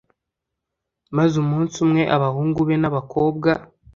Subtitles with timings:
[1.17, 3.49] Maze umunsi umwe, abahungu be n’abakobwa